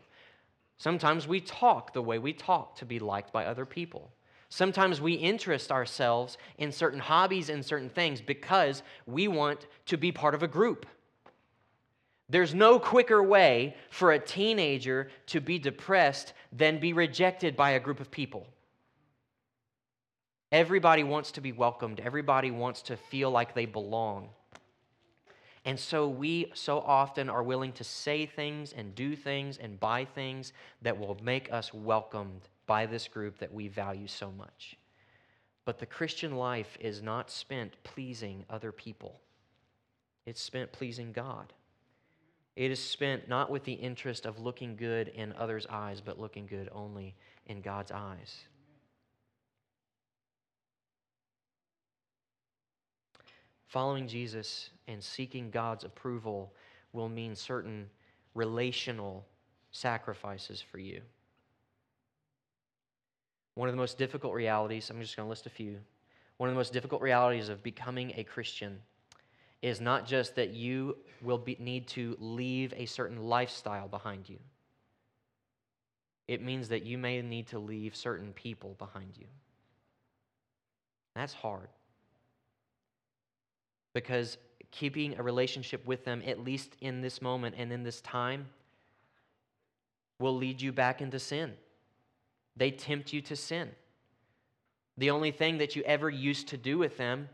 [0.83, 4.11] Sometimes we talk the way we talk to be liked by other people.
[4.49, 10.11] Sometimes we interest ourselves in certain hobbies and certain things because we want to be
[10.11, 10.85] part of a group.
[12.27, 17.79] There's no quicker way for a teenager to be depressed than be rejected by a
[17.79, 18.45] group of people.
[20.51, 24.27] Everybody wants to be welcomed, everybody wants to feel like they belong.
[25.65, 30.05] And so we so often are willing to say things and do things and buy
[30.05, 34.77] things that will make us welcomed by this group that we value so much.
[35.65, 39.21] But the Christian life is not spent pleasing other people,
[40.25, 41.53] it's spent pleasing God.
[42.55, 46.45] It is spent not with the interest of looking good in others' eyes, but looking
[46.45, 47.15] good only
[47.47, 48.43] in God's eyes.
[53.73, 56.53] Following Jesus and seeking God's approval
[56.91, 57.89] will mean certain
[58.35, 59.25] relational
[59.71, 61.01] sacrifices for you.
[63.55, 65.79] One of the most difficult realities, I'm just going to list a few.
[66.37, 68.77] One of the most difficult realities of becoming a Christian
[69.63, 74.37] is not just that you will be, need to leave a certain lifestyle behind you,
[76.27, 79.25] it means that you may need to leave certain people behind you.
[81.15, 81.69] That's hard
[83.93, 84.37] because
[84.71, 88.47] keeping a relationship with them, at least in this moment and in this time,
[90.19, 91.53] will lead you back into sin.
[92.55, 93.69] They tempt you to sin.
[94.97, 97.29] The only thing that you ever used to do with them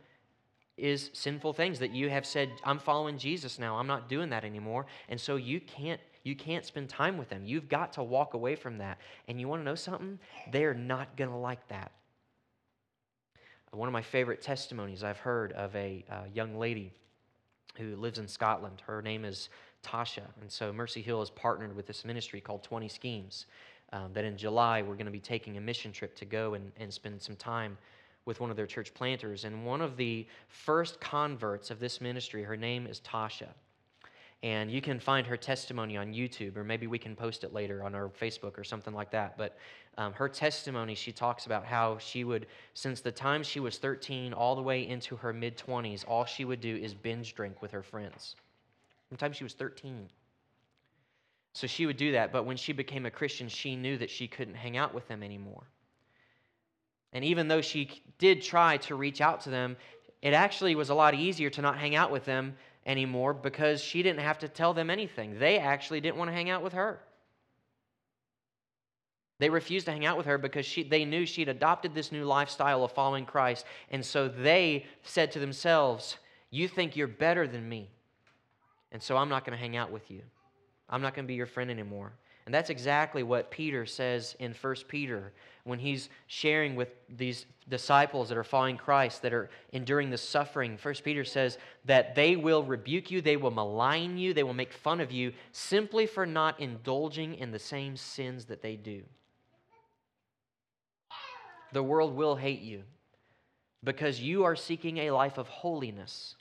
[0.78, 3.76] is sinful things that you have said i'm following jesus now.
[3.76, 4.86] I'm not doing that anymore.
[5.10, 7.46] And so you can't you can't spend time with them.
[7.46, 8.98] You've got to walk away from that.
[9.28, 10.20] And you want to know something?
[10.52, 11.92] They're not going to like that
[13.72, 16.92] one of my favorite testimonies I've heard of a uh, young lady
[17.76, 18.82] who lives in Scotland.
[18.86, 19.50] Her name is
[19.84, 20.24] Tasha.
[20.42, 23.46] And so Mercy Hill has partnered with this ministry called 20 Schemes.
[23.92, 26.72] Um, that in July, we're going to be taking a mission trip to go and,
[26.80, 27.76] and spend some time
[28.26, 29.46] with one of their church planters.
[29.46, 33.48] And one of the first converts of this ministry, her name is Tasha.
[34.42, 37.84] And you can find her testimony on YouTube, or maybe we can post it later
[37.84, 39.38] on our Facebook or something like that.
[39.38, 39.58] But
[39.98, 44.32] um, her testimony, she talks about how she would, since the time she was 13
[44.32, 47.72] all the way into her mid 20s, all she would do is binge drink with
[47.72, 48.36] her friends.
[49.10, 50.08] From the time she was 13.
[51.52, 54.28] So she would do that, but when she became a Christian, she knew that she
[54.28, 55.64] couldn't hang out with them anymore.
[57.12, 59.76] And even though she did try to reach out to them,
[60.22, 62.56] it actually was a lot easier to not hang out with them
[62.86, 65.40] anymore because she didn't have to tell them anything.
[65.40, 67.00] They actually didn't want to hang out with her.
[69.40, 72.26] They refused to hang out with her because she, they knew she'd adopted this new
[72.26, 73.66] lifestyle of following Christ.
[73.90, 76.18] And so they said to themselves,
[76.52, 77.90] You think you're better than me.
[78.92, 80.22] And so I'm not going to hang out with you.
[80.90, 82.12] I'm not going to be your friend anymore.
[82.46, 85.32] And that's exactly what Peter says in 1 Peter
[85.70, 90.78] when he's sharing with these disciples that are following Christ, that are enduring the suffering.
[90.82, 94.74] 1 Peter says that they will rebuke you, they will malign you, they will make
[94.74, 99.04] fun of you simply for not indulging in the same sins that they do.
[101.72, 102.84] The world will hate you
[103.84, 106.36] because you are seeking a life of holiness.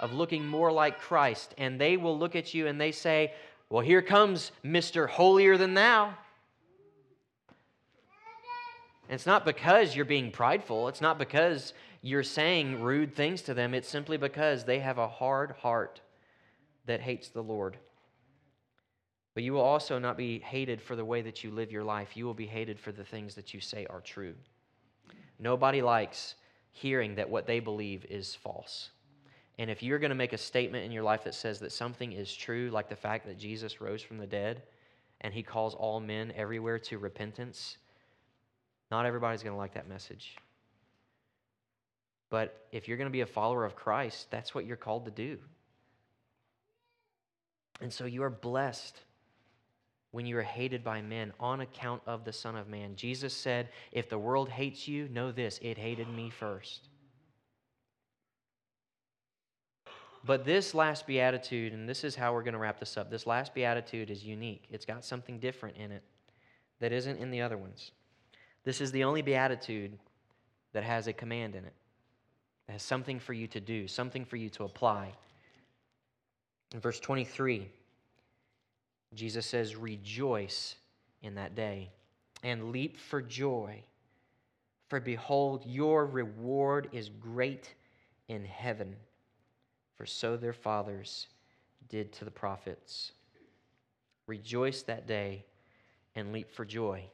[0.00, 1.54] of looking more like Christ.
[1.58, 3.32] And they will look at you and they say,
[3.68, 5.08] Well, here comes Mr.
[5.08, 6.14] Holier than Thou.
[9.08, 13.54] And it's not because you're being prideful, it's not because you're saying rude things to
[13.54, 16.00] them, it's simply because they have a hard heart
[16.84, 17.78] that hates the Lord.
[19.34, 22.16] But you will also not be hated for the way that you live your life.
[22.16, 24.34] You will be hated for the things that you say are true.
[25.38, 26.34] Nobody likes
[26.70, 28.90] hearing that what they believe is false.
[29.58, 32.12] And if you're going to make a statement in your life that says that something
[32.12, 34.62] is true, like the fact that Jesus rose from the dead
[35.20, 37.76] and he calls all men everywhere to repentance,
[38.90, 40.36] not everybody's going to like that message.
[42.30, 45.10] But if you're going to be a follower of Christ, that's what you're called to
[45.10, 45.38] do.
[47.80, 49.00] And so you are blessed
[50.10, 52.96] when you are hated by men on account of the Son of Man.
[52.96, 56.88] Jesus said, If the world hates you, know this it hated me first.
[60.24, 63.26] But this last beatitude, and this is how we're going to wrap this up, this
[63.26, 64.64] last beatitude is unique.
[64.70, 66.02] It's got something different in it
[66.80, 67.92] that isn't in the other ones.
[68.68, 69.96] This is the only beatitude
[70.74, 71.72] that has a command in it,
[72.66, 75.14] that has something for you to do, something for you to apply.
[76.74, 77.66] In verse 23,
[79.14, 80.74] Jesus says, Rejoice
[81.22, 81.88] in that day
[82.42, 83.82] and leap for joy.
[84.90, 87.72] For behold, your reward is great
[88.28, 88.96] in heaven,
[89.96, 91.28] for so their fathers
[91.88, 93.12] did to the prophets.
[94.26, 95.46] Rejoice that day
[96.14, 97.08] and leap for joy.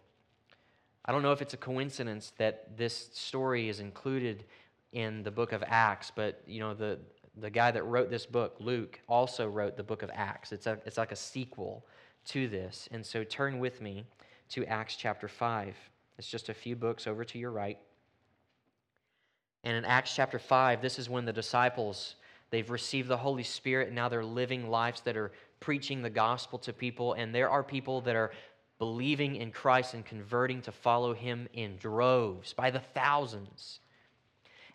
[1.05, 4.45] I don't know if it's a coincidence that this story is included
[4.93, 6.99] in the book of Acts, but you know the
[7.37, 10.53] the guy that wrote this book, Luke, also wrote the book of Acts.
[10.53, 11.85] It's, a, it's like a sequel
[12.27, 12.89] to this.
[12.93, 14.05] And so turn with me
[14.51, 15.75] to Acts chapter 5.
[16.19, 17.79] It's just a few books over to your right.
[19.65, 22.17] And in Acts chapter 5, this is when the disciples,
[22.51, 26.59] they've received the Holy Spirit, and now they're living lives that are preaching the gospel
[26.61, 27.15] to people.
[27.15, 28.31] And there are people that are
[28.79, 33.81] believing in Christ and converting to follow him in droves by the thousands.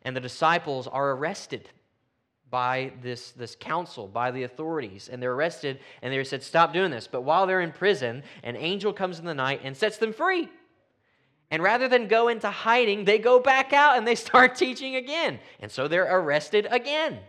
[0.04, 1.70] And the disciples are arrested
[2.50, 6.91] by this, this council, by the authorities, and they're arrested, and they're said, Stop doing
[6.91, 7.08] this.
[7.08, 10.50] But while they're in prison, an angel comes in the night and sets them free.
[11.52, 15.39] And rather than go into hiding, they go back out and they start teaching again.
[15.60, 17.20] And so they're arrested again.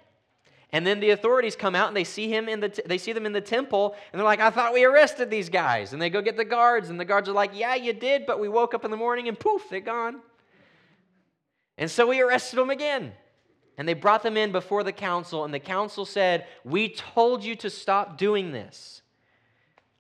[0.73, 3.13] And then the authorities come out and they see him in the t- they see
[3.13, 6.11] them in the temple and they're like, "I thought we arrested these guys." And they
[6.11, 8.73] go get the guards and the guards are like, "Yeah, you did, but we woke
[8.75, 10.21] up in the morning and poof, they're gone."
[11.77, 13.15] And so we arrested them again.
[13.79, 17.57] And they brought them in before the council, and the council said, We told you
[17.57, 19.01] to stop doing this.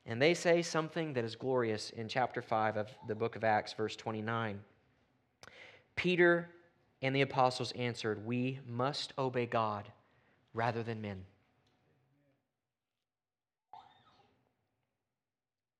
[0.04, 3.72] And they say something that is glorious in chapter 5 of the book of Acts,
[3.72, 4.60] verse 29.
[5.96, 6.50] Peter
[7.00, 9.90] and the apostles answered, We must obey God
[10.54, 11.24] rather than men.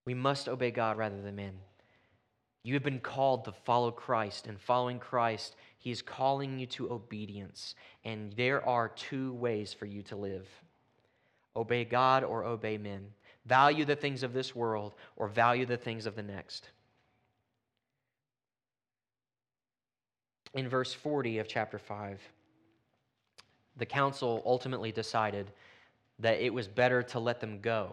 [0.05, 1.55] We must obey God rather than men.
[2.63, 6.93] You have been called to follow Christ, and following Christ, He is calling you to
[6.93, 7.75] obedience.
[8.05, 10.49] And there are two ways for you to live
[11.57, 13.07] obey God or obey men.
[13.45, 16.69] Value the things of this world or value the things of the next.
[20.55, 22.21] In verse 40 of chapter 5,
[23.81, 25.51] the council ultimately decided
[26.19, 27.93] that it was better to let them go.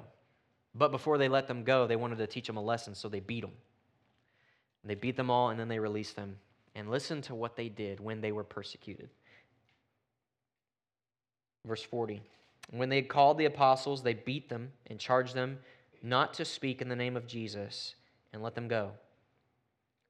[0.76, 3.22] But before they let them go, they wanted to teach them a lesson, so they
[3.22, 3.54] beat them.
[4.84, 6.36] They beat them all and then they released them.
[6.76, 9.10] And listen to what they did when they were persecuted.
[11.66, 12.22] Verse 40.
[12.72, 15.58] When they had called the apostles, they beat them and charged them
[16.04, 17.96] not to speak in the name of Jesus
[18.34, 18.92] and let them go.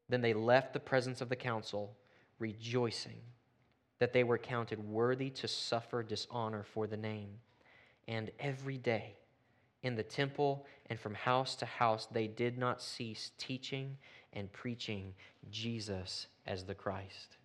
[0.10, 1.96] Then they left the presence of the council,
[2.40, 3.22] rejoicing
[4.00, 7.30] that they were counted worthy to suffer dishonor for the name.
[8.08, 9.16] And every day
[9.84, 13.98] in the temple and from house to house, they did not cease teaching
[14.34, 15.14] and preaching
[15.50, 17.38] Jesus as the Christ.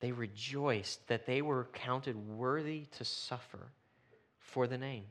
[0.00, 3.70] They rejoiced that they were counted worthy to suffer
[4.38, 5.04] for the name.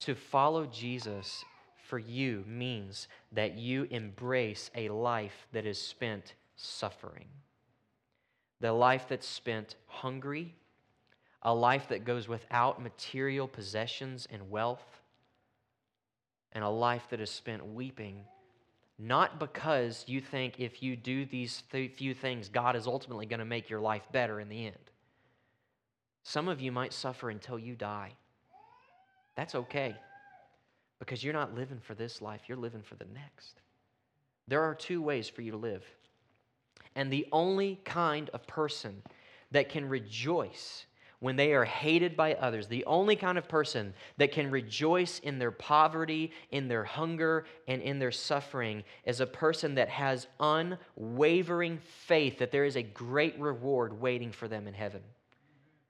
[0.00, 1.44] To follow Jesus
[1.76, 7.26] for you means that you embrace a life that is spent suffering,
[8.60, 10.54] the life that's spent hungry,
[11.42, 15.00] a life that goes without material possessions and wealth
[16.52, 18.24] and a life that is spent weeping,
[18.98, 23.40] not because you think if you do these th- few things, God is ultimately going
[23.40, 24.76] to make your life better in the end.
[26.22, 28.12] Some of you might suffer until you die.
[29.34, 29.96] That's okay
[31.02, 33.60] because you're not living for this life, you're living for the next.
[34.46, 35.84] There are two ways for you to live.
[36.94, 39.02] And the only kind of person
[39.50, 40.86] that can rejoice
[41.22, 45.38] when they are hated by others, the only kind of person that can rejoice in
[45.38, 51.78] their poverty, in their hunger, and in their suffering is a person that has unwavering
[51.78, 55.00] faith that there is a great reward waiting for them in heaven.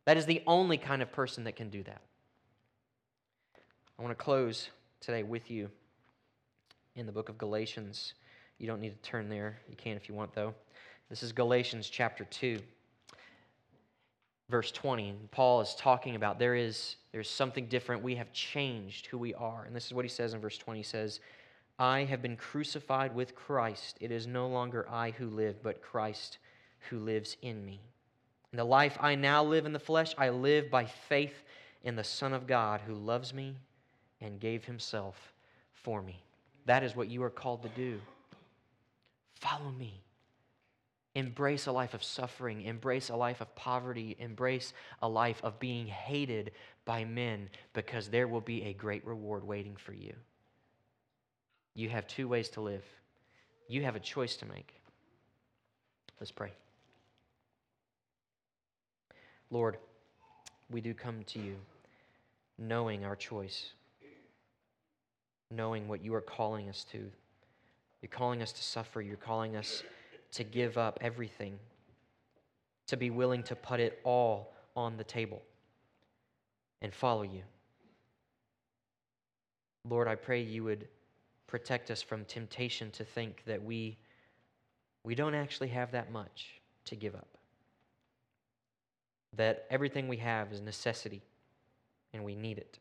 [0.05, 2.03] That is the only kind of person that can do that.
[3.99, 4.69] I want to close
[5.01, 5.71] today with you
[6.95, 8.13] in the book of Galatians.
[8.59, 9.61] You don't need to turn there.
[9.67, 10.55] You can if you want, though.
[11.13, 12.59] This is Galatians chapter 2
[14.49, 18.03] verse 20 paul is talking about there is there's something different.
[18.03, 19.65] We have changed who we are.
[19.67, 21.21] And this is what he says in verse 20 he says
[21.79, 23.99] i have been crucified with christ.
[24.01, 26.39] It is no longer i who live but christ
[26.89, 27.83] who lives in me.
[28.51, 31.45] And the life i now live in the flesh i live by faith
[31.83, 33.59] in the son of god who loves me
[34.23, 35.35] and gave himself
[35.75, 36.23] for me.
[36.65, 38.01] That is what you are called to do.
[39.35, 40.02] Follow me
[41.15, 42.63] Embrace a life of suffering.
[42.63, 44.17] Embrace a life of poverty.
[44.19, 46.53] Embrace a life of being hated
[46.85, 50.15] by men because there will be a great reward waiting for you.
[51.75, 52.85] You have two ways to live,
[53.69, 54.75] you have a choice to make.
[56.21, 56.53] Let's pray.
[59.51, 59.77] Lord,
[60.71, 61.57] we do come to you
[62.59, 63.73] knowing our choice,
[65.51, 67.11] knowing what you are calling us to.
[68.01, 69.83] You're calling us to suffer, you're calling us
[70.33, 71.59] to give up everything,
[72.87, 75.43] to be willing to put it all on the table
[76.81, 77.43] and follow you.
[79.89, 80.89] Lord, I pray you would
[81.47, 83.99] protect us from temptation to think that we,
[85.05, 87.29] we don't actually have that much to give up.
[89.37, 91.23] That everything we have is necessity
[92.15, 92.79] and we need it.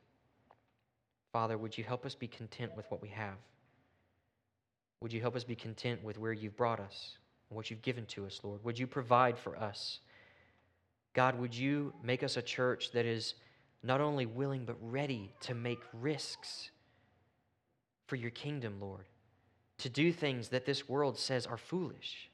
[1.34, 3.38] Father, would you help us be content with what we have?
[5.02, 7.18] Would you help us be content with where you've brought us?
[7.52, 8.64] And what you've given to us, Lord.
[8.64, 9.99] Would you provide for us?
[11.14, 13.36] God, would you make us a church that is
[13.84, 16.72] not only willing but ready to make risks
[18.08, 19.04] for your kingdom, Lord,
[19.80, 22.30] to do things that this world says are foolish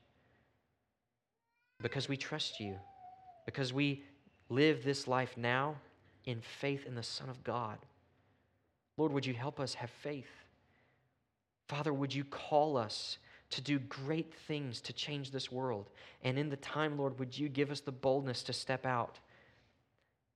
[1.82, 2.76] because we trust you,
[3.47, 4.03] because we
[4.49, 5.78] live this life now
[6.26, 7.80] in faith in the Son of God.
[8.97, 10.30] Lord, would you help us have faith?
[11.68, 13.18] Father, would you call us
[13.49, 15.89] to do great things to change this world.
[16.21, 19.19] And in the time, Lord, would you give us the boldness to step out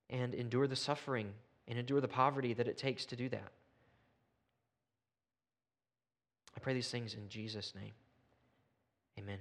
[0.09, 1.31] and endure the suffering
[1.67, 3.51] and endure the poverty that it takes to do that?
[6.55, 7.93] I pray these things in Jesus' name.
[9.19, 9.39] Amen.